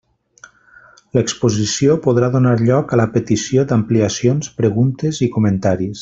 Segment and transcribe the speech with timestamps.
[1.17, 5.97] L'exposició podrà donar lloc a la petició d'ampliacions, preguntes i comentaris.